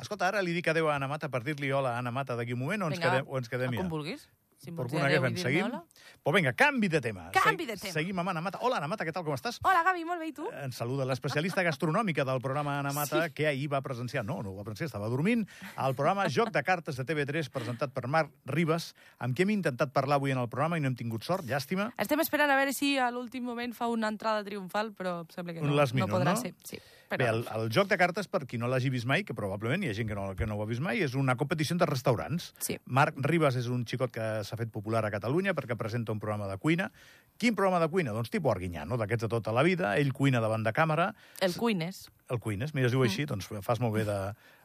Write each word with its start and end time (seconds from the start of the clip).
Escolta, 0.00 0.30
ara 0.32 0.40
li 0.44 0.54
dic 0.56 0.68
adéu 0.72 0.88
a 0.88 0.96
Anna 0.96 1.08
Mata 1.10 1.28
per 1.32 1.42
dir-li 1.44 1.70
hola 1.76 1.94
a 1.94 2.00
Anna 2.00 2.12
Mata 2.14 2.36
d'aquí 2.38 2.56
un 2.56 2.62
moment 2.62 2.86
o 2.86 2.90
ens, 2.90 2.98
Vinga, 2.98 3.10
quedem, 3.10 3.26
o 3.28 3.40
ens 3.40 3.52
quedem 3.52 3.74
ja? 3.76 3.82
Com 3.82 3.90
vulguis. 3.92 4.26
Si 4.60 4.72
Per 4.76 4.84
dir 4.92 4.98
una 4.98 5.08
que 5.08 5.16
dir-me 5.16 5.40
seguim? 5.40 5.72
Pues 6.20 6.34
vinga, 6.36 6.52
canvi 6.52 6.88
de 6.92 7.00
tema. 7.00 7.30
Canvi 7.32 7.64
de 7.64 7.78
tema. 7.80 7.94
Seguim 7.94 8.18
amb 8.20 8.28
Anna 8.28 8.42
Mata. 8.44 8.58
Hola, 8.60 8.76
Anna 8.76 8.90
Mata, 8.92 9.06
què 9.08 9.12
tal, 9.16 9.24
com 9.24 9.32
estàs? 9.32 9.56
Hola, 9.64 9.80
Gavi, 9.86 10.04
molt 10.04 10.20
bé, 10.20 10.28
i 10.28 10.34
tu? 10.36 10.44
Ens 10.52 10.76
saluda 10.76 11.06
l'especialista 11.08 11.64
gastronòmica 11.64 12.26
del 12.28 12.42
programa 12.44 12.74
Anna 12.82 12.92
Mata, 12.92 13.22
Sí. 13.24 13.32
que 13.32 13.46
ahir 13.48 13.70
va 13.72 13.80
presenciar, 13.80 14.22
no, 14.22 14.42
no 14.42 14.52
va 14.54 14.62
presenciar, 14.62 14.90
estava 14.92 15.08
dormint, 15.08 15.46
al 15.76 15.94
programa 15.94 16.28
Joc 16.28 16.52
de 16.52 16.62
Cartes 16.62 16.96
de 17.00 17.06
TV3, 17.08 17.48
presentat 17.48 17.94
per 17.94 18.06
Marc 18.06 18.30
Ribas, 18.44 18.94
amb 19.18 19.34
qui 19.34 19.48
hem 19.48 19.56
intentat 19.56 19.94
parlar 19.96 20.16
avui 20.20 20.32
en 20.32 20.38
el 20.44 20.48
programa 20.52 20.76
i 20.76 20.80
no 20.84 20.88
hem 20.88 20.96
tingut 20.96 21.24
sort, 21.24 21.46
llàstima. 21.48 21.94
Estem 21.96 22.20
esperant 22.20 22.50
a 22.50 22.56
veure 22.60 22.74
si 22.76 22.98
a 22.98 23.10
l'últim 23.10 23.42
moment 23.42 23.72
fa 23.72 23.88
una 23.88 24.08
entrada 24.12 24.44
triomfal, 24.44 24.92
però 24.92 25.22
em 25.22 25.32
sembla 25.32 25.54
que 25.54 25.62
no, 25.62 25.72
last 25.72 25.94
no 25.94 26.06
podrà 26.06 26.34
no? 26.34 26.36
ser. 26.36 26.52
Sí, 26.64 26.76
però... 27.08 27.24
Bé, 27.24 27.30
el, 27.32 27.46
el 27.56 27.70
joc 27.72 27.88
de 27.88 27.96
cartes, 27.96 28.28
per 28.28 28.44
qui 28.46 28.58
no 28.58 28.68
l'hagi 28.68 28.90
vist 28.92 29.06
mai, 29.08 29.24
que 29.24 29.32
probablement 29.34 29.82
hi 29.82 29.88
ha 29.88 29.94
gent 29.96 30.06
que 30.06 30.14
no, 30.14 30.36
que 30.36 30.46
no 30.46 30.56
ho 30.60 30.62
ha 30.62 30.68
vist 30.68 30.84
mai, 30.84 31.00
és 31.00 31.16
una 31.16 31.34
competició 31.40 31.78
de 31.80 31.86
restaurants. 31.88 32.52
Sí. 32.60 32.76
Marc 32.84 33.16
Ribas 33.24 33.56
és 33.56 33.66
un 33.72 33.86
xicot 33.88 34.12
que 34.12 34.28
s'ha 34.50 34.58
fet 34.58 34.70
popular 34.74 35.04
a 35.06 35.10
Catalunya 35.14 35.54
perquè 35.54 35.76
presenta 35.78 36.12
un 36.12 36.18
programa 36.20 36.48
de 36.50 36.56
cuina. 36.58 36.90
Quin 37.38 37.54
programa 37.56 37.78
de 37.80 37.88
cuina? 37.92 38.12
Doncs 38.12 38.30
tipus 38.34 38.52
Arguinyano, 38.52 38.98
d'aquests 39.00 39.24
de 39.28 39.30
tota 39.32 39.52
la 39.54 39.62
vida. 39.66 39.94
Ell 39.98 40.12
cuina 40.12 40.40
davant 40.42 40.64
de 40.66 40.72
càmera. 40.76 41.12
El 41.40 41.54
cuines. 41.56 42.08
El 42.28 42.38
cuines, 42.42 42.74
mira, 42.74 42.86
es 42.90 42.92
diu 42.92 43.02
així, 43.06 43.22
Mm. 43.24 43.30
doncs 43.32 43.48
fas 43.66 43.80
molt 43.80 43.94
bé 43.94 44.04
de... 44.04 44.18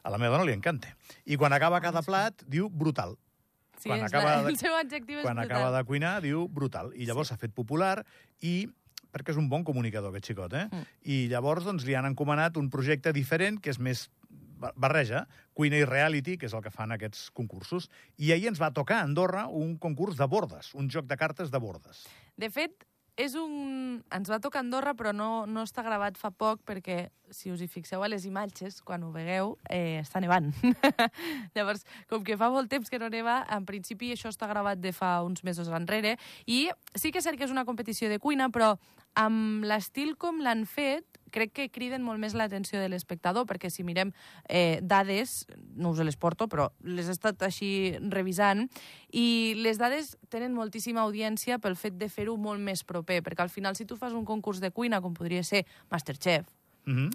A 0.06 0.10
la 0.10 0.18
meva 0.18 0.36
dona 0.36 0.44
li 0.46 0.52
encanta. 0.54 0.92
I 1.24 1.36
quan 1.36 1.52
acaba 1.52 1.80
cada 1.80 2.02
plat, 2.02 2.42
diu 2.46 2.68
brutal. 2.70 3.16
Sí, 3.78 3.88
Quan 3.90 4.00
és 4.00 4.06
acaba 4.12 4.36
la, 4.36 4.42
de- 4.44 4.50
el 4.54 4.56
seu 4.58 4.74
adjectiu 4.74 5.18
és 5.18 5.24
Quan 5.24 5.36
brutal. 5.36 5.50
acaba 5.56 5.78
de 5.78 5.84
cuinar, 5.84 6.20
diu 6.22 6.46
brutal. 6.48 6.92
I 6.94 7.06
llavors 7.06 7.28
s'ha 7.28 7.36
fet 7.36 7.52
popular 7.52 8.04
i 8.40 8.68
perquè 9.12 9.30
és 9.32 9.36
un 9.40 9.48
bon 9.48 9.64
comunicador, 9.64 10.10
aquest 10.12 10.26
xicot, 10.30 10.52
eh? 10.54 10.66
Mm. 10.70 10.86
I 11.04 11.18
llavors 11.28 11.64
doncs, 11.64 11.84
li 11.84 11.94
han 11.94 12.04
encomanat 12.06 12.56
un 12.56 12.70
projecte 12.70 13.12
diferent, 13.12 13.58
que 13.60 13.70
és 13.70 13.78
més 13.78 14.10
barreja, 14.56 15.26
cuina 15.56 15.78
i 15.80 15.86
reality, 15.88 16.36
que 16.40 16.50
és 16.50 16.56
el 16.56 16.64
que 16.64 16.74
fan 16.74 16.94
aquests 16.94 17.30
concursos. 17.36 17.90
I 18.16 18.32
ahir 18.34 18.50
ens 18.52 18.60
va 18.62 18.72
tocar 18.74 19.00
a 19.00 19.06
Andorra 19.08 19.46
un 19.48 19.76
concurs 19.78 20.18
de 20.18 20.28
bordes, 20.28 20.74
un 20.74 20.90
joc 20.90 21.08
de 21.10 21.16
cartes 21.16 21.52
de 21.52 21.62
bordes. 21.62 22.04
De 22.36 22.50
fet, 22.52 22.86
és 23.16 23.32
un... 23.40 24.02
ens 24.12 24.28
va 24.28 24.38
tocar 24.44 24.60
Andorra, 24.60 24.92
però 24.96 25.12
no, 25.16 25.46
no 25.48 25.64
està 25.64 25.82
gravat 25.84 26.18
fa 26.20 26.30
poc, 26.30 26.60
perquè 26.68 27.06
si 27.32 27.50
us 27.50 27.62
hi 27.64 27.68
fixeu 27.70 28.04
a 28.04 28.10
les 28.12 28.26
imatges, 28.28 28.82
quan 28.84 29.06
ho 29.06 29.10
vegueu, 29.14 29.54
eh, 29.72 30.02
està 30.02 30.20
nevant. 30.20 30.50
Llavors, 31.56 31.86
com 32.10 32.24
que 32.24 32.36
fa 32.36 32.50
molt 32.52 32.70
temps 32.70 32.92
que 32.92 33.00
no 33.00 33.08
neva, 33.12 33.40
en 33.56 33.64
principi 33.68 34.12
això 34.12 34.30
està 34.32 34.48
gravat 34.50 34.82
de 34.84 34.92
fa 34.92 35.16
uns 35.24 35.42
mesos 35.48 35.72
enrere, 35.72 36.16
i 36.44 36.66
sí 36.94 37.10
que 37.10 37.22
és 37.22 37.26
cert 37.26 37.40
que 37.40 37.48
és 37.48 37.54
una 37.54 37.64
competició 37.64 38.12
de 38.12 38.20
cuina, 38.20 38.50
però 38.52 38.74
amb 39.16 39.64
l'estil 39.64 40.14
com 40.20 40.42
l'han 40.44 40.66
fet, 40.68 41.08
crec 41.30 41.52
que 41.52 41.68
criden 41.70 42.02
molt 42.02 42.18
més 42.20 42.34
l'atenció 42.34 42.78
de 42.80 42.88
l'espectador, 42.88 43.46
perquè 43.46 43.70
si 43.70 43.82
mirem 43.84 44.12
eh, 44.48 44.78
dades, 44.82 45.46
no 45.76 45.90
us 45.90 45.98
les 45.98 46.16
porto, 46.16 46.48
però 46.48 46.70
les 46.82 47.08
he 47.08 47.12
estat 47.12 47.42
així 47.42 47.96
revisant, 48.10 48.68
i 49.12 49.54
les 49.56 49.78
dades 49.78 50.16
tenen 50.28 50.54
moltíssima 50.54 51.02
audiència 51.02 51.58
pel 51.58 51.76
fet 51.76 51.98
de 51.98 52.08
fer-ho 52.08 52.36
molt 52.36 52.60
més 52.60 52.84
proper, 52.84 53.22
perquè 53.22 53.42
al 53.42 53.50
final 53.50 53.76
si 53.76 53.84
tu 53.86 53.96
fas 53.96 54.12
un 54.12 54.24
concurs 54.24 54.60
de 54.60 54.70
cuina, 54.70 55.00
com 55.00 55.14
podria 55.14 55.42
ser 55.44 55.64
Masterchef, 55.90 56.46
Mm 56.86 56.94
-hmm. 56.94 57.10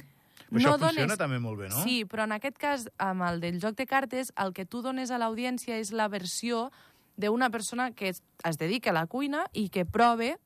No 0.51 0.59
Això 0.59 0.77
dones- 0.77 0.95
funciona 0.99 1.15
també 1.15 1.39
molt 1.39 1.57
bé, 1.59 1.69
no? 1.69 1.81
Sí, 1.83 2.03
però 2.05 2.23
en 2.25 2.33
aquest 2.33 2.57
cas, 2.57 2.89
amb 2.97 3.21
el 3.21 3.39
del 3.39 3.61
joc 3.61 3.77
de 3.77 3.85
cartes, 3.85 4.33
el 4.35 4.51
que 4.51 4.65
tu 4.65 4.81
dones 4.81 5.09
a 5.11 5.17
l'audiència 5.17 5.77
és 5.79 5.91
la 5.93 6.09
versió 6.09 6.71
d'una 7.15 7.49
persona 7.49 7.91
que 7.93 8.09
es 8.09 8.57
dedica 8.57 8.89
a 8.89 8.93
la 8.93 9.07
cuina 9.07 9.45
i 9.53 9.69
que 9.69 9.85
prove 9.85 10.37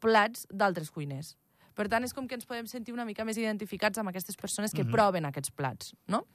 plats 0.00 0.46
d'altres 0.50 0.90
cuiners. 0.90 1.36
Per 1.74 1.88
tant, 1.88 2.04
és 2.04 2.12
com 2.12 2.26
que 2.28 2.34
ens 2.36 2.44
podem 2.46 2.66
sentir 2.66 2.92
una 2.92 3.04
mica 3.08 3.24
més 3.24 3.38
identificats 3.38 3.98
amb 3.98 4.08
aquestes 4.12 4.36
persones 4.36 4.72
que 4.72 4.84
Mhm. 4.84 4.90
proven 4.92 5.24
aquests 5.24 5.50
plats, 5.50 5.94
no? 6.06 6.26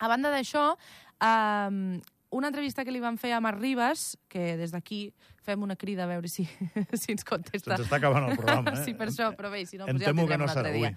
A 0.00 0.08
banda 0.08 0.30
d'això, 0.30 0.76
um, 1.22 2.00
una 2.30 2.48
entrevista 2.48 2.84
que 2.84 2.90
li 2.90 2.98
van 2.98 3.16
fer 3.16 3.32
a 3.32 3.40
Marc 3.40 3.60
Ribas, 3.60 4.16
que 4.28 4.56
des 4.56 4.72
d'aquí 4.72 5.12
fem 5.42 5.62
una 5.62 5.76
crida 5.76 6.02
a 6.04 6.06
veure 6.06 6.26
si, 6.28 6.44
si 6.92 7.12
ens 7.12 7.22
contesta. 7.24 7.76
Se'ns 7.76 7.86
està 7.88 7.96
acabant 8.00 8.28
el 8.30 8.36
programa, 8.36 8.72
eh? 8.72 8.82
sí, 8.84 8.94
per 8.94 9.08
això, 9.08 9.30
però 9.36 9.50
bé, 9.52 9.64
si 9.66 9.78
no, 9.78 9.84
Em 9.86 9.94
doncs 9.94 10.02
ja 10.02 10.10
temo 10.10 10.26
que 10.26 10.34
tindrem 10.34 10.40
no 10.40 10.50
altre 10.50 10.62
serà 10.62 10.72
dia. 10.72 10.88
avui. 10.88 10.96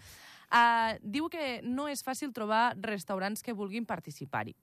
Uh, 0.49 0.97
diu 1.03 1.27
que 1.29 1.61
no 1.61 1.87
és 1.91 2.01
fàcil 2.03 2.31
trobar 2.33 2.73
restaurants 2.79 3.43
que 3.43 3.51
vulguin 3.53 3.85
participar-hi 3.85 4.55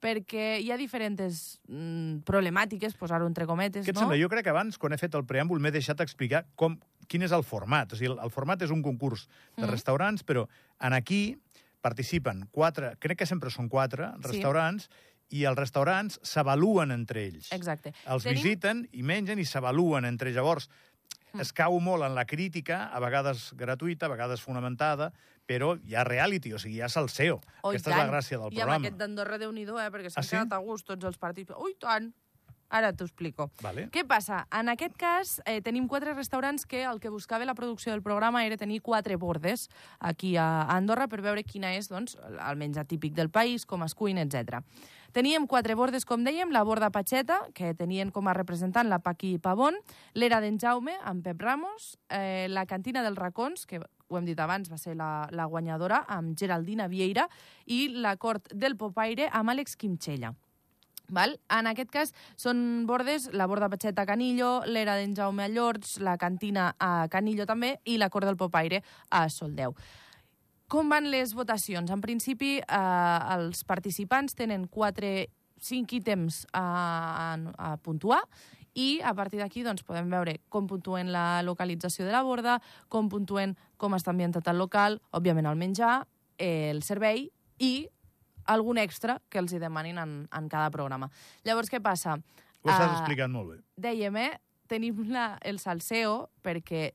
perquè 0.00 0.58
hi 0.64 0.70
ha 0.72 0.78
diferents 0.80 1.60
mm, 1.68 2.22
problemàtiques, 2.24 2.94
posar-ho 2.96 3.26
entre 3.28 3.44
cometes, 3.46 3.84
Què 3.84 3.92
et 3.92 3.94
no? 3.98 4.00
sembla? 4.06 4.16
Jo 4.20 4.30
crec 4.32 4.46
que 4.46 4.50
abans, 4.54 4.78
quan 4.80 4.94
he 4.96 4.98
fet 5.00 5.14
el 5.14 5.26
preàmbul, 5.28 5.60
m'he 5.60 5.70
deixat 5.74 6.00
explicar 6.00 6.46
com, 6.56 6.78
quin 7.10 7.24
és 7.26 7.32
el 7.34 7.42
format. 7.42 7.90
O 7.92 7.98
sigui, 7.98 8.12
el, 8.12 8.18
el 8.22 8.30
format 8.30 8.62
és 8.62 8.70
un 8.70 8.82
concurs 8.86 9.26
de 9.56 9.66
Mm. 9.66 9.70
restaurants, 9.74 10.22
però 10.24 10.46
en 10.80 10.94
aquí 10.94 11.36
participen 11.82 12.46
quatre, 12.52 12.94
crec 13.00 13.18
que 13.18 13.26
sempre 13.26 13.50
són 13.50 13.68
quatre 13.68 14.12
Sí. 14.20 14.28
restaurants, 14.30 14.88
i 15.30 15.44
els 15.46 15.56
restaurants 15.58 16.18
s'avaluen 16.26 16.90
entre 16.90 17.22
ells. 17.26 17.52
Exacte. 17.54 17.92
Els 18.06 18.24
Tenim- 18.24 18.42
visiten 18.42 18.88
i 18.92 19.02
mengen 19.02 19.38
i 19.38 19.44
s'avaluen 19.44 20.04
entre 20.04 20.28
ells. 20.30 20.36
Llavors, 20.36 20.68
Mm. 21.32 21.40
es 21.40 21.52
cau 21.52 21.78
molt 21.80 22.02
en 22.02 22.14
la 22.16 22.24
crítica, 22.26 22.86
a 22.92 22.98
vegades 22.98 23.52
gratuïta, 23.56 24.06
a 24.06 24.08
vegades 24.08 24.40
fonamentada, 24.42 25.12
però 25.46 25.78
hi 25.84 25.94
ha 25.94 26.02
reality, 26.04 26.52
o 26.52 26.58
sigui, 26.58 26.76
hi 26.76 26.80
ha 26.80 26.88
salseo. 26.88 27.40
Oh, 27.62 27.70
i 27.72 27.76
Aquesta 27.76 27.90
és 27.90 27.96
la 27.96 28.08
gràcia 28.10 28.38
del 28.38 28.40
I 28.40 28.44
amb 28.46 28.54
programa. 28.56 28.76
aquest 28.86 28.96
d'Andorra, 28.98 29.38
déu 29.38 29.52
nhi 29.52 29.62
eh? 29.62 29.90
perquè 29.90 30.10
s'han 30.10 30.20
Ah, 30.20 30.22
sí? 30.22 30.36
quedat 30.36 30.52
a 30.52 30.58
gust 30.58 30.86
tots 30.86 31.04
els 31.04 31.16
partits. 31.18 31.52
Ui, 31.58 31.74
tant! 31.78 32.12
Ara 32.70 32.92
t'ho 32.94 33.04
explico. 33.08 33.50
Vale. 33.64 33.88
Què 33.90 34.04
passa? 34.06 34.44
En 34.54 34.70
aquest 34.70 34.94
cas, 34.98 35.40
eh, 35.44 35.58
tenim 35.60 35.88
quatre 35.90 36.14
restaurants 36.14 36.66
que 36.66 36.84
el 36.86 37.00
que 37.02 37.10
buscava 37.10 37.44
la 37.44 37.56
producció 37.58 37.92
del 37.92 38.02
programa 38.02 38.44
era 38.46 38.56
tenir 38.56 38.80
quatre 38.80 39.16
bordes 39.16 39.68
aquí 39.98 40.36
a 40.36 40.62
Andorra 40.70 41.08
per 41.08 41.20
veure 41.20 41.42
quina 41.42 41.74
és 41.74 41.90
doncs, 41.90 42.16
el 42.30 42.56
menjar 42.56 42.86
típic 42.86 43.14
del 43.14 43.30
país, 43.30 43.66
com 43.66 43.82
es 43.82 43.94
cuina, 43.94 44.22
etc. 44.22 44.62
Teníem 45.10 45.48
quatre 45.50 45.74
bordes, 45.74 46.04
com 46.06 46.22
dèiem, 46.22 46.52
la 46.54 46.62
borda 46.62 46.92
Patxeta, 46.94 47.40
que 47.52 47.72
tenien 47.74 48.12
com 48.14 48.28
a 48.30 48.34
representant 48.36 48.86
la 48.88 49.00
Paqui 49.02 49.38
Pavón, 49.42 49.74
l'era 50.14 50.38
d'en 50.40 50.60
Jaume, 50.62 50.94
amb 51.02 51.24
Pep 51.26 51.42
Ramos, 51.42 51.96
eh, 52.08 52.46
la 52.48 52.62
cantina 52.70 53.02
dels 53.02 53.18
racons, 53.18 53.66
que 53.66 53.80
ho 53.82 54.18
hem 54.18 54.28
dit 54.28 54.38
abans, 54.38 54.70
va 54.70 54.78
ser 54.78 54.94
la, 54.94 55.26
la 55.34 55.48
guanyadora, 55.50 56.04
amb 56.06 56.38
Geraldina 56.38 56.86
Vieira, 56.86 57.26
i 57.66 57.88
la 57.90 58.14
cort 58.22 58.54
del 58.54 58.78
Popaire, 58.78 59.26
amb 59.32 59.50
Àlex 59.50 59.74
Quimxella. 59.74 60.36
Val? 61.14 61.36
En 61.52 61.68
aquest 61.70 61.90
cas 61.92 62.12
són 62.40 62.86
bordes, 62.88 63.30
la 63.36 63.48
borda 63.50 63.70
Patxeta 63.72 64.06
Canillo, 64.08 64.60
l'era 64.66 64.96
d'en 64.98 65.16
Jaume 65.16 65.46
a 65.46 65.50
Llorts, 65.50 65.98
la 66.04 66.16
cantina 66.20 66.70
a 66.78 67.08
Canillo 67.10 67.46
també 67.46 67.76
i 67.84 67.98
la 67.98 68.10
cort 68.10 68.28
del 68.28 68.38
Popaire 68.40 68.82
a 69.10 69.26
Soldeu. 69.30 69.74
Com 70.70 70.88
van 70.92 71.10
les 71.10 71.34
votacions? 71.34 71.90
En 71.90 72.00
principi, 72.00 72.58
eh, 72.62 73.18
els 73.34 73.64
participants 73.66 74.38
tenen 74.38 74.68
quatre, 74.70 75.28
cinc 75.60 75.92
ítems 75.92 76.46
a, 76.52 76.62
a, 76.62 77.72
a 77.72 77.76
puntuar 77.82 78.22
i 78.74 79.00
a 79.02 79.12
partir 79.14 79.40
d'aquí 79.40 79.64
doncs, 79.66 79.82
podem 79.82 80.10
veure 80.10 80.38
com 80.48 80.68
puntuen 80.70 81.10
la 81.12 81.42
localització 81.42 82.06
de 82.06 82.14
la 82.14 82.22
borda, 82.22 82.60
com 82.88 83.10
puntuen 83.10 83.56
com 83.76 83.96
està 83.98 84.14
ambientat 84.14 84.46
el 84.48 84.60
local, 84.62 85.00
òbviament 85.10 85.48
el 85.50 85.58
menjar, 85.58 86.04
eh, 86.38 86.70
el 86.70 86.82
servei 86.86 87.28
i 87.58 87.88
algun 88.50 88.78
extra 88.82 89.18
que 89.30 89.38
els 89.40 89.52
hi 89.54 89.60
demanin 89.62 89.98
en, 90.02 90.14
en 90.30 90.48
cada 90.52 90.70
programa. 90.74 91.08
Llavors, 91.46 91.70
què 91.72 91.80
passa? 91.82 92.16
Ho 92.60 92.68
estàs 92.68 92.88
Ah, 92.90 92.96
explicant 92.98 93.32
molt 93.32 93.54
bé. 93.54 93.58
dèiem, 93.80 94.16
eh, 94.20 94.40
tenim 94.68 95.04
la, 95.10 95.38
el 95.42 95.58
salseo 95.62 96.28
perquè 96.44 96.90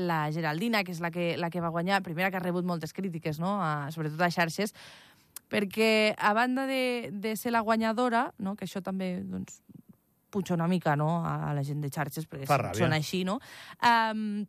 la 0.00 0.30
Geraldina, 0.32 0.84
que 0.86 0.92
és 0.94 1.00
la 1.02 1.10
que, 1.10 1.36
la 1.36 1.50
que 1.50 1.60
va 1.60 1.68
guanyar, 1.74 2.00
primera 2.06 2.30
que 2.30 2.38
ha 2.38 2.42
rebut 2.44 2.64
moltes 2.64 2.92
crítiques, 2.94 3.40
no? 3.42 3.56
a, 3.62 3.90
sobretot 3.90 4.20
a 4.22 4.30
xarxes, 4.30 4.72
perquè 5.50 6.14
a 6.16 6.32
banda 6.32 6.64
de, 6.70 7.10
de 7.12 7.34
ser 7.36 7.50
la 7.52 7.60
guanyadora, 7.60 8.30
no? 8.38 8.54
que 8.56 8.64
això 8.68 8.82
també 8.86 9.20
doncs, 9.26 9.60
punxa 10.30 10.54
una 10.54 10.68
mica 10.70 10.94
no? 10.96 11.24
a 11.26 11.50
la 11.54 11.64
gent 11.66 11.82
de 11.82 11.90
xarxes, 11.90 12.28
perquè 12.30 12.46
són 12.78 12.94
així, 12.94 13.24
no? 13.26 13.40
Um, 13.82 14.46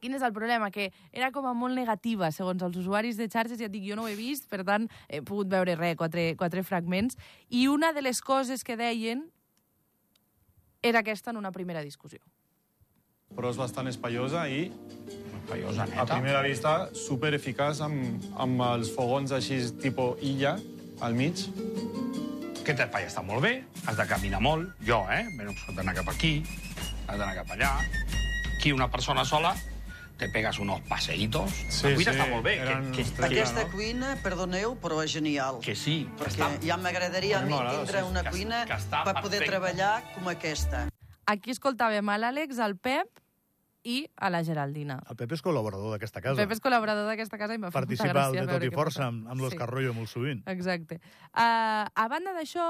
Quin 0.00 0.14
és 0.16 0.22
el 0.24 0.32
problema? 0.32 0.70
Que 0.72 0.90
era 1.12 1.30
com 1.30 1.46
a 1.46 1.52
molt 1.52 1.76
negativa, 1.76 2.30
segons 2.32 2.62
els 2.64 2.76
usuaris 2.80 3.18
de 3.20 3.28
xarxes, 3.28 3.58
ja 3.60 3.68
et 3.68 3.72
dic, 3.74 3.84
jo 3.84 3.96
no 3.98 4.06
ho 4.06 4.08
he 4.08 4.16
vist, 4.16 4.48
per 4.48 4.64
tant, 4.64 4.88
he 5.08 5.20
pogut 5.20 5.50
veure 5.52 5.76
res, 5.76 5.96
quatre, 6.00 6.34
quatre 6.40 6.64
fragments, 6.64 7.18
i 7.50 7.66
una 7.68 7.92
de 7.92 8.00
les 8.02 8.20
coses 8.24 8.64
que 8.64 8.78
deien 8.80 9.26
era 10.82 11.02
aquesta 11.04 11.30
en 11.30 11.36
una 11.36 11.52
primera 11.52 11.82
discussió. 11.84 12.18
però 13.30 13.50
és 13.52 13.56
bastant 13.60 13.86
espaiosa 13.86 14.48
i, 14.50 14.72
Paiosa 15.46 15.84
a 15.84 15.86
neta. 15.86 16.16
primera 16.16 16.40
vista, 16.42 16.88
super 16.94 17.32
eficaç 17.34 17.80
amb, 17.80 18.24
amb 18.34 18.62
els 18.72 18.90
fogons 18.90 19.30
així 19.30 19.60
tipus 19.82 20.18
illa 20.20 20.56
al 21.00 21.14
mig. 21.14 21.44
Aquest 22.60 22.80
espai 22.86 23.06
està 23.06 23.22
molt 23.22 23.42
bé, 23.42 23.52
has 23.86 23.96
de 23.96 24.06
caminar 24.06 24.40
molt, 24.42 24.72
jo, 24.82 25.04
eh? 25.10 25.22
Bueno, 25.36 25.54
has 25.54 25.76
d'anar 25.76 25.94
cap 25.94 26.08
aquí, 26.08 26.42
has 27.06 27.18
d'anar 27.18 27.36
cap 27.36 27.54
allà. 27.54 27.70
Aquí 28.56 28.72
una 28.72 28.90
persona 28.90 29.24
sola, 29.24 29.54
te 30.20 30.28
pegas 30.28 30.58
unos 30.60 30.80
paseitos. 30.82 31.50
Sí, 31.72 31.88
la 31.88 31.94
cuina 31.96 32.12
sí, 32.12 32.18
està 32.18 32.26
molt 32.30 32.44
bé, 32.44 32.54
que, 32.60 32.74
que, 32.98 33.04
que, 33.16 33.24
Aquesta 33.30 33.64
no? 33.64 33.70
cuina, 33.72 34.10
perdoneu, 34.22 34.74
però 34.82 35.00
és 35.02 35.10
genial. 35.16 35.58
que 35.64 35.74
sí, 35.74 36.04
Perquè 36.20 36.36
està... 36.36 36.50
ja 36.62 36.76
m'agradaria 36.76 37.40
a 37.40 37.46
mi 37.48 37.56
tindre 37.56 38.02
sí, 38.04 38.06
una 38.10 38.22
que- 38.26 38.34
cuina 38.36 38.60
que 38.68 38.76
per 38.76 39.02
poder 39.22 39.40
perfecte. 39.40 39.48
treballar 39.48 39.94
com 40.14 40.28
aquesta. 40.28 40.84
Aquí 41.26 41.50
escoltàvem 41.54 42.06
a 42.12 42.18
l'Àlex, 42.20 42.58
al 42.60 42.76
Pep 42.76 43.08
i 43.82 44.02
a 44.20 44.28
la 44.28 44.42
Geraldina. 44.44 44.98
El 45.08 45.16
Pep 45.16 45.32
és 45.32 45.40
col·laborador 45.42 45.94
d'aquesta 45.94 46.20
casa. 46.20 46.36
Pep 46.42 46.52
és 46.52 46.60
col·laborador 46.60 47.06
d'aquesta 47.08 47.38
casa 47.40 47.54
i 47.56 47.58
m'ha 47.58 47.70
fet 47.70 47.80
molta 47.80 47.86
Participa 47.86 48.10
al 48.10 48.34
gràcia 48.34 48.44
de 48.46 48.52
tot 48.52 48.64
i 48.68 48.70
força 48.74 49.06
amb, 49.06 49.26
amb 49.26 49.40
Sí. 49.40 49.46
l'Escarrollo 49.46 49.94
molt 49.96 50.08
sovint. 50.12 50.42
Exacte. 50.52 51.00
Uh, 51.32 51.88
a 51.88 52.08
banda 52.12 52.34
d'això, 52.36 52.66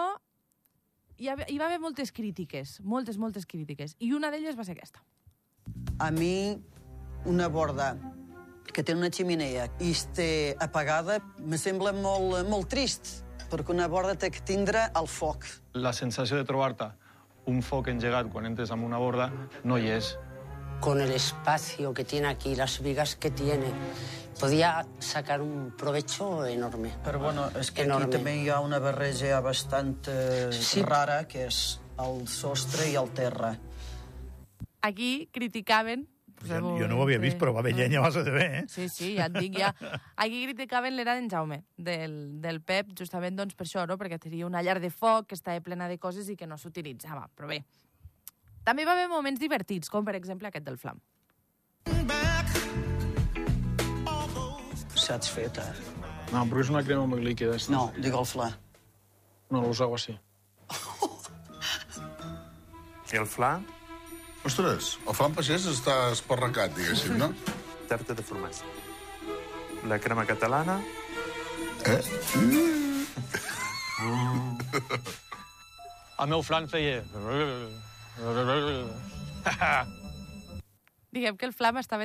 hi, 1.19 1.26
hi 1.49 1.58
va 1.58 1.67
haver 1.67 1.81
moltes 1.82 2.12
crítiques, 2.12 2.79
moltes, 2.85 3.19
moltes 3.19 3.44
crítiques, 3.47 3.97
i 3.99 4.12
una 4.14 4.31
d'elles 4.31 4.55
va 4.56 4.62
ser 4.64 4.76
aquesta. 4.79 5.02
A 5.99 6.11
mi, 6.14 6.56
una 7.25 7.49
borda 7.49 7.97
que 8.73 8.83
té 8.87 8.95
una 8.95 9.11
xemeneia 9.11 9.69
i 9.83 9.91
està 9.93 10.55
apagada 10.63 11.19
me 11.39 11.59
sembla 11.59 11.93
molt, 11.93 12.47
molt 12.49 12.69
trist, 12.71 13.25
perquè 13.51 13.75
una 13.75 13.89
borda 13.91 14.15
té 14.15 14.31
que 14.31 14.41
tindre 14.47 14.87
el 14.97 15.09
foc. 15.11 15.45
La 15.75 15.93
sensació 15.93 16.37
de 16.39 16.45
trobar-te 16.47 16.91
un 17.51 17.63
foc 17.67 17.89
engegat 17.91 18.29
quan 18.31 18.47
entres 18.47 18.71
amb 18.71 18.85
una 18.87 18.99
borda 18.99 19.31
no 19.65 19.79
hi 19.79 19.91
és. 19.91 20.17
con 20.81 20.99
el 21.01 21.11
espacio 21.13 21.93
que 21.93 22.05
tiene 22.05 22.29
aquí, 22.29 22.55
las 22.55 22.81
vigas 22.81 23.15
que 23.15 23.31
tiene, 23.31 23.67
podía 24.41 24.87
sacar 24.99 25.43
un 25.43 25.75
provecho 25.77 26.47
enorme. 26.47 26.91
Però 27.05 27.19
bueno, 27.19 27.51
és 27.61 27.71
que 27.71 27.83
Enorme. 27.83 28.07
aquí 28.07 28.17
també 28.17 28.37
hi 28.41 28.49
ha 28.49 28.61
una 28.61 28.79
barreja 28.79 29.41
bastant 29.43 30.09
eh, 30.09 30.49
Sí. 30.53 30.81
rara, 30.83 31.29
que 31.29 31.45
és 31.49 31.81
el 31.99 32.27
sostre 32.27 32.89
i 32.91 32.95
el 32.97 33.11
terra. 33.11 33.59
Aquí 34.81 35.29
criticaven... 35.33 36.09
Jo, 36.41 36.61
jo 36.79 36.87
no 36.89 36.97
ho 36.97 37.03
havia 37.05 37.19
vist, 37.21 37.37
però 37.41 37.53
va 37.53 37.61
bé 37.63 37.75
llenya 37.77 37.99
a 38.01 38.07
base 38.07 38.23
de 38.25 38.33
bé, 38.33 38.47
eh? 38.61 38.65
Sí, 38.73 38.87
sí, 38.89 39.11
ja 39.19 39.27
et 39.29 39.35
dic, 39.37 39.59
ja. 39.61 39.75
Aquí 40.25 40.41
criticaven 40.47 40.97
l'era 40.97 41.15
d'en 41.19 41.29
Jaume, 41.29 41.61
del, 41.77 42.15
del 42.41 42.63
Pep, 42.65 42.95
justament 42.97 43.37
doncs, 43.37 43.55
per 43.59 43.67
això, 43.67 43.85
no? 43.89 43.99
perquè 44.01 44.17
tenia 44.23 44.49
una 44.49 44.63
llar 44.65 44.79
de 44.81 44.89
foc 44.89 45.29
que 45.29 45.37
estava 45.37 45.61
plena 45.61 45.89
de 45.91 45.99
coses 46.01 46.31
i 46.33 46.39
que 46.41 46.49
no 46.49 46.57
s'utilitzava. 46.57 47.27
Però 47.37 47.51
bé, 47.51 47.61
també 48.65 48.87
va 48.89 48.97
haver 48.97 49.09
moments 49.13 49.41
divertits, 49.41 49.93
com 49.93 50.05
per 50.07 50.17
exemple 50.17 50.49
aquest 50.49 50.65
del 50.65 50.81
flam. 50.81 51.01
Saps 54.97 55.29
feta? 55.33 55.65
No, 56.31 56.45
però 56.47 56.61
és 56.63 56.71
una 56.71 56.83
crema 56.87 57.07
muy 57.07 57.25
líquida. 57.25 57.57
esta. 57.57 57.73
No, 57.73 57.91
dic 57.99 58.15
el 58.15 58.27
fla. 58.27 58.51
No, 59.51 59.65
así. 59.95 60.17
I 63.13 63.17
el 63.21 63.27
fla, 63.27 63.61
Ostres, 64.49 64.95
el 65.07 65.17
flan 65.17 65.35
pagès 65.37 65.67
està 65.69 65.97
esparracat, 66.15 66.73
diguéssim, 66.77 67.19
no? 67.21 67.33
tarta 67.91 68.15
de 68.15 68.23
formatge. 68.23 68.63
La 69.91 69.99
crema 69.99 70.23
catalana, 70.29 70.79
Eh? 71.87 72.01
El 76.21 76.29
meu 76.29 76.43
flan 76.45 76.67
feia... 76.69 77.01
Diguem 81.11 81.39
que 81.41 81.49
el 81.49 81.55
flam 81.57 81.81
estava... 81.81 82.05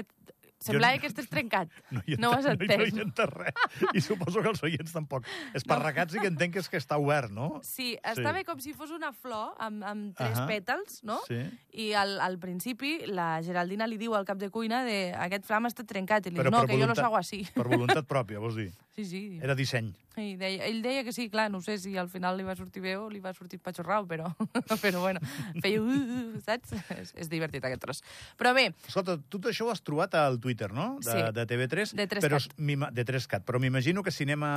Semblava 0.65 0.95
no- 0.97 1.01
que 1.03 1.07
estàs 1.11 1.27
trencat. 1.29 1.69
No, 1.95 2.01
hi 2.07 2.15
no 2.19 2.29
ho 2.31 2.37
has 2.39 2.45
ent- 2.49 2.59
no, 2.59 2.65
entès. 2.65 2.93
hi 2.93 3.01
entès 3.05 3.29
res. 3.29 3.53
I 3.93 4.01
suposo 4.01 4.41
que 4.41 4.49
els 4.49 4.63
oients 4.65 4.91
tampoc. 4.95 5.27
Esparracat 5.53 6.11
sí 6.11 6.19
que 6.19 6.27
entenc 6.31 6.53
que 6.55 6.63
és 6.63 6.69
que 6.69 6.77
està 6.81 6.97
obert, 7.01 7.31
no? 7.31 7.61
Sí, 7.63 7.93
estava 8.03 8.43
com 8.47 8.59
si 8.63 8.73
fos 8.73 8.91
una 8.95 9.11
flor 9.13 9.53
amb, 9.59 9.83
amb 9.85 10.15
tres 10.17 10.37
Ahà. 10.39 10.47
pètals, 10.49 11.01
no? 11.03 11.19
Sí. 11.27 11.41
I 11.85 11.91
al, 11.93 12.17
al 12.21 12.39
principi 12.39 12.97
la 13.07 13.41
Geraldina 13.45 13.87
li 13.87 13.97
diu 14.01 14.15
al 14.15 14.25
cap 14.25 14.37
de 14.41 14.49
cuina 14.49 14.83
de 14.87 15.13
aquest 15.13 15.45
flam 15.45 15.65
està 15.69 15.85
trencat. 15.85 16.25
I 16.27 16.33
li 16.33 16.41
Però 16.41 16.49
diu, 16.49 16.57
no, 16.59 16.65
que 16.65 16.73
jo 16.73 16.79
lo 16.85 16.93
voluntat- 16.93 17.05
hago 17.05 17.17
así. 17.21 17.43
Per 17.55 17.67
voluntat 17.67 18.05
pròpia, 18.09 18.39
vols 18.39 18.55
dir? 18.59 18.71
Sí, 18.95 19.03
sí. 19.03 19.39
Era 19.43 19.55
disseny. 19.59 19.89
I 20.15 20.37
deia, 20.39 20.63
ell 20.69 20.77
deia 20.79 21.01
que 21.03 21.11
sí, 21.11 21.25
clar, 21.27 21.49
no 21.51 21.59
sé 21.59 21.73
si 21.83 21.97
al 21.99 22.07
final 22.07 22.37
li 22.39 22.45
va 22.47 22.53
sortir 22.55 22.79
bé 22.79 22.93
o 22.95 23.09
li 23.11 23.19
va 23.19 23.33
sortir 23.35 23.57
patxorrau, 23.59 24.05
però, 24.07 24.29
però 24.83 25.01
bueno, 25.03 25.19
feia... 25.59 25.81
Uh, 25.83 25.97
uh, 26.37 26.37
saps? 26.45 26.71
És, 26.95 27.11
és 27.19 27.27
divertit 27.27 27.65
aquest 27.67 27.81
tros. 27.83 27.99
Però 28.39 28.53
bé, 28.55 28.69
Escolta, 28.87 29.17
tot 29.19 29.49
això 29.51 29.67
ho 29.67 29.73
has 29.73 29.83
trobat 29.83 30.15
al 30.15 30.39
Twitter, 30.39 30.71
no? 30.71 30.93
De, 31.03 31.11
Sí. 31.11 31.25
de 31.35 31.45
TV3. 31.51 31.91
De 31.99 32.07
3cat. 32.07 32.23
Però, 32.55 32.89
de 32.95 33.05
3CAT. 33.11 33.43
Però 33.43 33.59
m'imagino 33.59 34.05
que 34.07 34.15
si 34.15 34.23
anem 34.23 34.47
a 34.47 34.53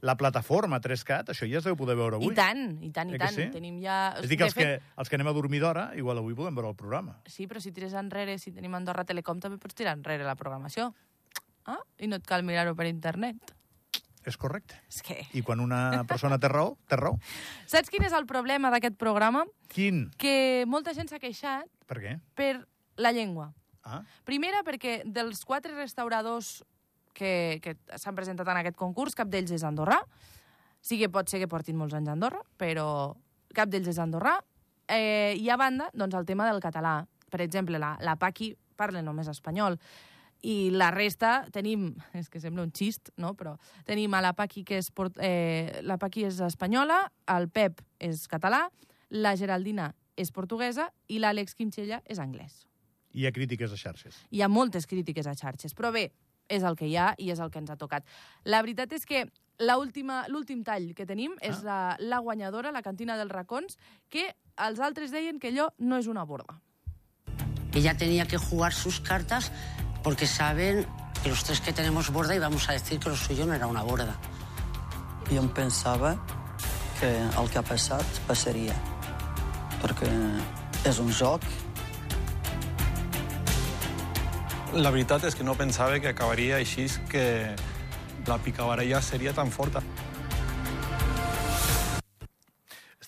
la 0.00 0.16
plataforma 0.16 0.80
3CAT, 0.80 1.34
això 1.36 1.44
ja 1.52 1.60
es 1.60 1.68
deu 1.68 1.76
poder 1.76 1.98
veure 2.00 2.16
avui. 2.16 2.32
i 2.32 2.34
tant, 2.40 2.66
i 2.80 2.88
tant, 2.96 3.12
i 3.12 3.18
Eh 3.18 3.18
que 3.20 3.24
tant. 3.26 3.36
sí? 3.36 3.50
Tenim 3.52 3.76
ja... 3.84 4.14
És 4.16 4.24
a 4.24 4.32
dir, 4.32 4.40
que 4.40 4.48
els, 4.48 4.56
que 4.56 4.80
els 4.80 5.08
que 5.12 5.20
anem 5.20 5.28
a 5.28 5.36
dormir 5.36 5.60
d'hora, 5.60 5.90
igual 6.00 6.16
avui 6.24 6.32
podem 6.34 6.56
veure 6.56 6.72
el 6.72 6.76
programa. 6.80 7.18
Sí, 7.28 7.44
però 7.46 7.60
si 7.60 7.76
tires 7.76 7.92
enrere, 7.92 8.38
si 8.40 8.56
tenim 8.56 8.72
Andorra 8.80 9.04
Telecom, 9.04 9.44
també 9.44 9.60
pots 9.60 9.76
tirar 9.76 9.92
enrere 10.00 10.24
la 10.24 10.38
programació. 10.40 10.94
Ah? 11.68 11.76
I 12.00 12.08
no 12.08 12.16
et 12.16 12.24
cal 12.26 12.40
mirar-ho 12.42 12.72
per 12.74 12.88
internet. 12.88 13.52
És 14.26 14.36
correcte. 14.38 14.76
És 14.88 15.00
que... 15.02 15.16
I 15.34 15.42
quan 15.42 15.60
una 15.60 16.04
persona 16.08 16.38
té 16.38 16.48
raó, 16.52 16.76
té 16.88 16.96
raó. 17.00 17.16
Saps 17.72 17.90
quin 17.90 18.04
és 18.06 18.12
el 18.14 18.26
problema 18.30 18.70
d'aquest 18.70 18.94
programa? 19.00 19.44
Quin? 19.72 20.04
Que 20.18 20.64
molta 20.70 20.94
gent 20.94 21.10
s'ha 21.10 21.18
queixat 21.22 21.66
Per 21.90 21.98
què? 22.02 22.18
per 22.38 22.52
la 23.02 23.10
llengua. 23.12 23.50
Ah, 23.82 24.02
Primera, 24.28 24.60
perquè 24.62 25.00
dels 25.04 25.40
quatre 25.44 25.74
restauradors 25.74 26.60
que, 27.18 27.58
que 27.64 27.74
s'han 27.98 28.14
presentat 28.14 28.46
en 28.48 28.60
aquest 28.60 28.76
concurs, 28.78 29.16
cap 29.18 29.26
d'ells 29.32 29.50
és 29.56 29.64
andorrà. 29.66 29.98
Sí 30.82 30.98
que 30.98 31.10
pot 31.10 31.28
ser 31.30 31.38
que 31.42 31.48
portin 31.50 31.76
molts 31.78 31.94
anys 31.94 32.08
a 32.10 32.14
Andorra, 32.16 32.40
però 32.58 32.86
cap 33.54 33.70
d'ells 33.70 33.90
és 33.92 33.98
andorrà. 34.02 34.36
Eh, 34.90 35.34
I 35.38 35.46
a 35.50 35.56
banda, 35.56 35.86
doncs, 35.94 36.14
el 36.18 36.26
tema 36.26 36.46
del 36.48 36.58
català. 36.62 37.04
Per 37.30 37.40
exemple, 37.44 37.78
la, 37.78 37.92
la 38.02 38.16
Paqui 38.18 38.52
parla 38.76 39.02
només 39.02 39.28
espanyol. 39.30 39.76
I 40.42 40.70
la 40.74 40.90
resta 40.90 41.46
tenim, 41.54 41.92
és 42.18 42.28
que 42.28 42.40
sembla 42.42 42.64
un 42.66 42.72
xist, 42.74 43.12
no? 43.16 43.34
però 43.38 43.56
tenim 43.86 44.14
a 44.14 44.20
la 44.20 44.32
Paqui, 44.34 44.64
que 44.64 44.80
és, 44.82 44.90
port, 44.90 45.16
eh, 45.22 45.80
la 45.82 45.98
Paqui 46.02 46.24
és 46.26 46.40
espanyola, 46.40 47.12
el 47.30 47.48
Pep 47.48 47.80
és 48.02 48.26
català, 48.28 48.66
la 49.10 49.36
Geraldina 49.36 49.92
és 50.16 50.32
portuguesa 50.34 50.90
i 51.08 51.22
l'Àlex 51.22 51.54
Quinxella 51.54 52.02
és 52.10 52.18
anglès 52.18 52.64
hi 53.12 53.26
ha 53.26 53.32
crítiques 53.32 53.72
a 53.72 53.76
xarxes. 53.76 54.16
hi 54.30 54.42
ha 54.42 54.48
moltes 54.48 54.86
crítiques 54.86 55.26
a 55.26 55.34
xarxes, 55.34 55.74
però 55.76 55.92
bé, 55.92 56.10
és 56.48 56.62
el 56.62 56.76
que 56.76 56.88
hi 56.88 56.96
ha 56.96 57.14
i 57.18 57.30
és 57.30 57.40
el 57.40 57.50
que 57.50 57.58
ens 57.60 57.70
ha 57.70 57.76
tocat. 57.76 58.04
La 58.44 58.62
veritat 58.62 58.92
és 58.92 59.06
que 59.06 59.26
la 59.58 59.78
última- 59.78 60.26
l'últim 60.28 60.64
tall 60.64 60.94
que 60.94 61.06
tenim 61.06 61.36
és 61.40 61.62
la, 61.62 61.96
la 62.00 62.18
guanyadora, 62.18 62.72
la 62.72 62.82
cantina 62.82 63.16
dels 63.16 63.30
racons, 63.30 63.78
que 64.08 64.34
els 64.56 64.80
altres 64.80 65.12
deien 65.12 65.38
que 65.38 65.48
allò 65.48 65.70
no 65.78 65.98
és 65.98 66.06
una 66.06 66.24
borda. 66.24 66.60
Ella 67.74 67.96
tenía 67.96 68.26
que 68.26 68.36
jugar 68.36 68.72
sus 68.72 69.00
cartas 69.00 69.50
porque 70.02 70.26
saben 70.26 70.86
que 71.22 71.28
los 71.28 71.44
tres 71.44 71.60
que 71.60 71.72
tenemos 71.72 72.10
borda 72.10 72.34
íbamos 72.34 72.68
a 72.68 72.72
decir 72.72 72.98
que 72.98 73.08
lo 73.08 73.16
suyo 73.16 73.46
no 73.46 73.54
era 73.54 73.66
una 73.66 73.82
borda. 73.82 74.16
Jo 75.30 75.40
em 75.40 75.48
pensava 75.48 76.16
que 77.00 77.08
el 77.08 77.50
que 77.50 77.58
ha 77.58 77.64
passat 77.64 78.04
passaria, 78.26 78.74
perquè 79.82 80.10
és 80.84 80.98
un 80.98 81.12
joc 81.12 81.46
La 84.72 84.88
veritat 84.88 85.26
és 85.28 85.34
que 85.36 85.44
no 85.44 85.52
pensava 85.52 85.98
que 86.00 86.08
acabaria 86.08 86.56
així, 86.56 86.86
que 87.12 87.52
la 88.24 88.38
picabaralla 88.40 89.02
seria 89.04 89.34
tan 89.36 89.50
forta. 89.52 89.82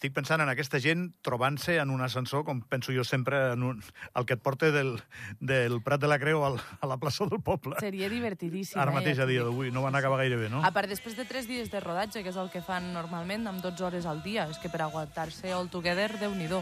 Estic 0.04 0.18
pensant 0.18 0.42
en 0.44 0.50
aquesta 0.52 0.76
gent 0.84 1.06
trobant-se 1.24 1.78
en 1.80 1.88
un 1.88 2.02
ascensor, 2.04 2.42
com 2.44 2.58
penso 2.68 2.92
jo 2.92 3.06
sempre, 3.08 3.38
en 3.54 3.62
un, 3.64 3.78
el 4.20 4.26
que 4.28 4.36
et 4.36 4.42
porta 4.44 4.68
del, 4.68 4.98
del 5.40 5.78
Prat 5.80 6.02
de 6.02 6.10
la 6.12 6.18
Creu 6.20 6.42
al, 6.44 6.58
a 6.60 6.90
la 6.90 6.98
plaça 7.00 7.24
del 7.24 7.40
poble. 7.40 7.78
Seria 7.80 8.10
divertidíssim. 8.12 8.76
Ara 8.76 8.92
eh, 8.92 8.98
mateix, 8.98 9.16
ja 9.16 9.24
a 9.24 9.30
dia 9.30 9.46
d'avui. 9.46 9.70
No 9.72 9.80
van 9.80 9.96
acabar 9.96 10.18
gaire 10.20 10.36
bé, 10.36 10.50
no? 10.52 10.60
A 10.60 10.74
part, 10.76 10.92
després 10.92 11.16
de 11.16 11.24
tres 11.24 11.48
dies 11.48 11.72
de 11.72 11.80
rodatge, 11.80 12.20
que 12.20 12.28
és 12.28 12.36
el 12.36 12.52
que 12.52 12.60
fan 12.60 12.90
normalment, 12.92 13.48
amb 13.48 13.64
12 13.64 13.88
hores 13.88 14.04
al 14.04 14.20
dia, 14.20 14.44
és 14.52 14.60
que 14.60 14.68
per 14.68 14.82
aguantar-se 14.84 15.56
all 15.56 15.72
together, 15.72 16.10
déu 16.20 16.36
nhi 16.36 16.52